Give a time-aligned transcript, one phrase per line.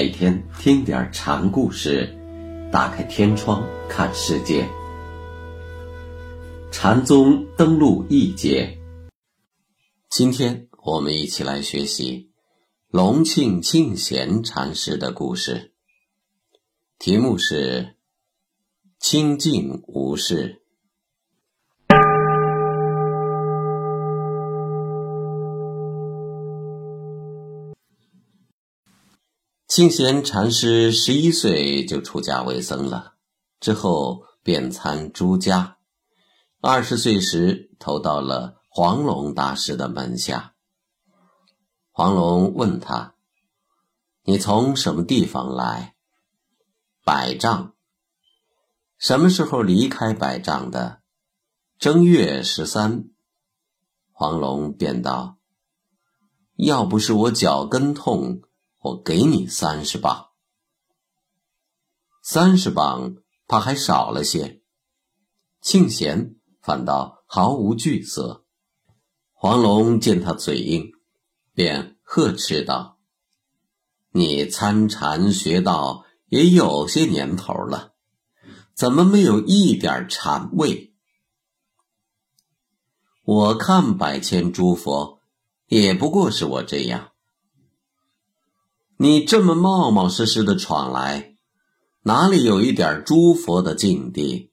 [0.00, 2.08] 每天听点禅故事，
[2.72, 4.66] 打开天窗看世界。
[6.72, 8.78] 禅宗登陆一节，
[10.08, 12.30] 今天我们一起来学习
[12.88, 15.74] 隆庆庆贤禅师的故事。
[16.98, 17.98] 题目是
[18.98, 20.59] “清净无事”。
[29.70, 33.14] 清闲禅师十一岁就出家为僧了，
[33.60, 35.76] 之后便参出家。
[36.60, 40.56] 二十岁时投到了黄龙大师的门下。
[41.92, 43.14] 黄龙问他
[44.26, 45.94] ：“你从什么地方来？”
[47.06, 47.74] 百丈。
[48.98, 51.00] 什么时候离开百丈的？
[51.78, 53.04] 正月十三。
[54.10, 55.38] 黄龙便道
[56.58, 58.42] ：“要不是我脚跟痛。”
[58.82, 60.30] 我给你三十磅，
[62.22, 64.62] 三十磅怕还少了些。
[65.60, 68.46] 庆贤反倒毫无惧色。
[69.32, 70.92] 黄龙见他嘴硬，
[71.52, 72.98] 便呵斥道
[74.12, 77.94] ：“你参禅学道也有些年头了，
[78.74, 80.94] 怎么没有一点禅味？
[83.24, 85.20] 我看百千诸佛，
[85.66, 87.09] 也不过是我这样。”
[89.02, 91.38] 你这么冒冒失失的闯来，
[92.02, 94.52] 哪里有一点诸佛的境地？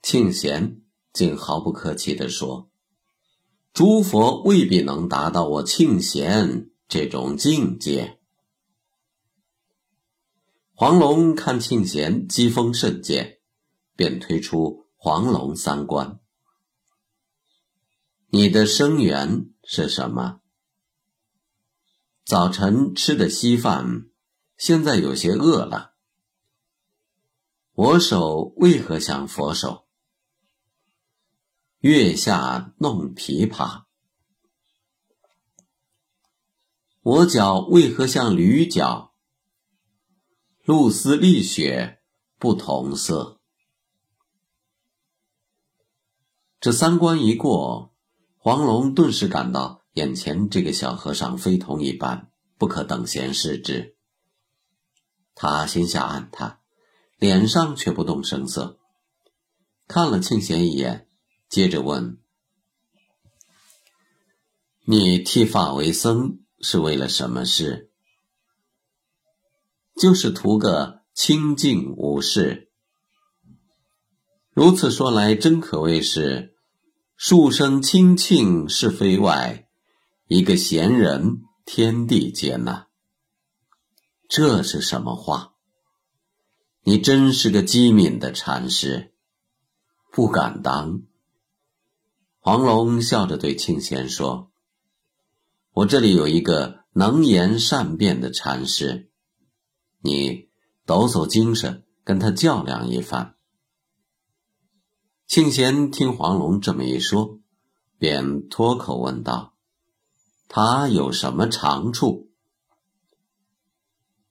[0.00, 0.80] 庆贤
[1.12, 2.70] 竟毫不客气地说
[3.74, 8.20] ：“诸佛未必能达到我庆贤这种境界。”
[10.72, 13.38] 黄龙看庆贤机锋甚健，
[13.96, 16.20] 便推出黄龙三关
[18.30, 20.42] ：“你的生源是什么？”
[22.28, 24.10] 早晨吃的稀饭，
[24.58, 25.94] 现在有些饿了。
[27.72, 29.86] 我手为何像佛手？
[31.78, 33.84] 月下弄琵琶。
[37.00, 39.14] 我脚为何像驴脚？
[40.64, 42.02] 露丝沥雪
[42.38, 43.40] 不同色。
[46.60, 47.94] 这三关一过，
[48.36, 49.86] 黄龙顿时感到。
[49.94, 53.96] 眼前这个小和尚非同一般，不可等闲视之。
[55.34, 56.60] 他心下暗叹，
[57.18, 58.78] 脸上却不动声色，
[59.86, 61.08] 看了庆贤一眼，
[61.48, 62.18] 接着问
[64.84, 67.92] ：“你剃发为僧是为了什么事
[70.00, 72.70] ？”“就是图个清净无事。”
[74.52, 76.56] 如此说来，真可谓是
[77.16, 79.67] 数生清庆是非外。
[80.30, 82.88] 一个闲人，天地间呐，
[84.28, 85.54] 这是什么话？
[86.82, 89.14] 你真是个机敏的禅师，
[90.12, 91.00] 不敢当。
[92.40, 94.52] 黄龙笑着对庆贤说
[95.72, 99.10] ：“我这里有一个能言善辩的禅师，
[100.02, 100.50] 你
[100.84, 103.34] 抖擞精神，跟他较量一番。”
[105.26, 107.40] 庆贤听黄龙这么一说，
[107.96, 109.54] 便脱口问道。
[110.48, 112.30] 他有什么长处？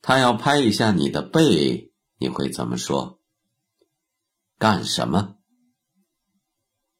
[0.00, 3.18] 他要拍一下你的背，你会怎么说？
[4.58, 5.36] 干什么？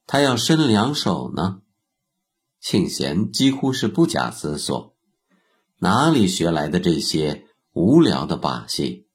[0.07, 1.63] 他要伸两手呢？
[2.61, 4.97] 庆贤几乎是不假思索，
[5.79, 9.07] 哪里学来的这些无聊的把戏？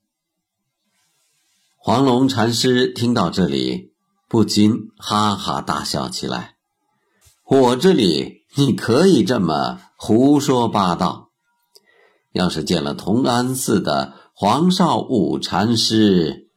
[1.76, 3.94] 黄龙禅师听到这里，
[4.28, 6.59] 不禁哈哈大笑起来。
[7.52, 9.82] 我这里你可以这么。
[10.02, 11.30] 胡说八道！
[12.32, 16.48] 要是见了同安寺的黄少武禅师，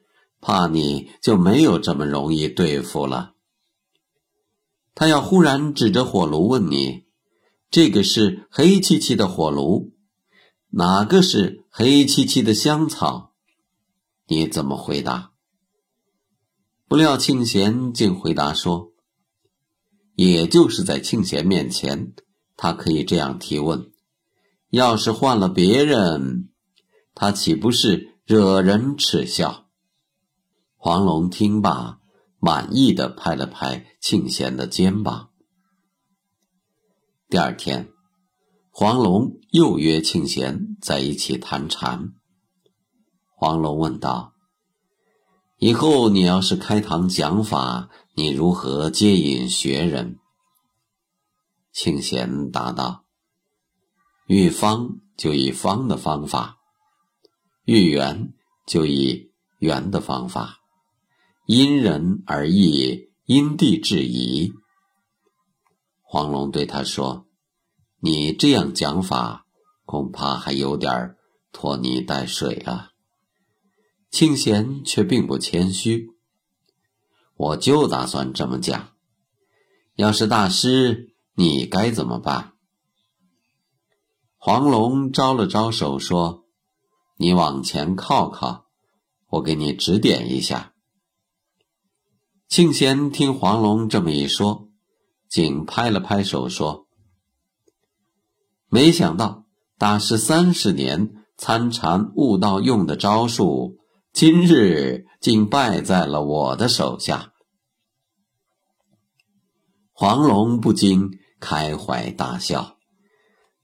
[0.40, 3.32] 怕你就没有这么容易对付了。
[4.94, 7.06] 他要忽然指着火炉问你
[7.68, 9.90] ：“这个是黑漆漆的火炉，
[10.70, 13.32] 哪个是黑漆漆的香草？”
[14.28, 15.32] 你怎么回答？
[16.86, 18.91] 不料庆贤竟回答说
[20.14, 22.12] ：“也就是在庆贤面前。”
[22.56, 23.90] 他可以这样提问：
[24.70, 26.50] 要是换了别人，
[27.14, 29.66] 他岂不是惹人耻笑？
[30.76, 31.98] 黄龙听罢，
[32.38, 35.30] 满意的拍了拍庆贤的肩膀。
[37.28, 37.88] 第二天，
[38.70, 42.12] 黄龙又约庆贤在一起谈禅。
[43.34, 44.34] 黄龙问道
[45.58, 50.18] ：“以后你要是开堂讲法，你如何接引学人？”
[51.72, 53.04] 庆贤答道
[54.28, 56.58] ：“遇方就以方的方法，
[57.64, 58.34] 遇圆
[58.66, 60.58] 就以圆的方法，
[61.46, 64.52] 因人而异，因地制宜。
[66.02, 67.26] 黄龙对他说
[68.00, 69.46] ：“你这样讲法，
[69.86, 71.16] 恐怕还有点
[71.52, 72.90] 拖泥带水啊。”
[74.12, 76.10] 庆贤却并不谦虚，
[77.36, 78.90] 我就打算这么讲。
[79.94, 82.52] 要是大师，你该怎么办？
[84.36, 86.44] 黄龙招了招手说
[87.16, 88.66] ：“你往前靠靠，
[89.28, 90.72] 我给你指点一下。”
[92.48, 94.68] 庆贤听黄龙这么一说。
[95.28, 96.86] 竟拍了拍手说
[98.68, 99.46] ：“没想到
[99.78, 103.78] 大师三十年参禅悟道用的招数，
[104.12, 107.32] 今日竟败在了我的手下。”
[109.92, 111.10] 黄龙不禁
[111.40, 112.78] 开怀大笑：“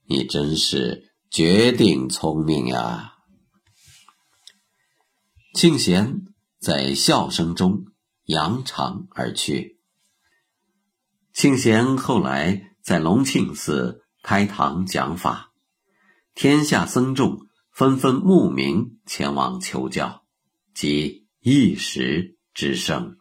[0.09, 3.15] 你真是绝顶聪明呀！”
[5.55, 6.23] 庆贤
[6.61, 7.87] 在笑声中
[8.25, 9.81] 扬长而去。
[11.33, 15.53] 庆贤后来在隆庆寺开堂讲法，
[16.35, 20.25] 天下僧众纷纷慕名前往求教，
[20.81, 23.17] 即一时之盛。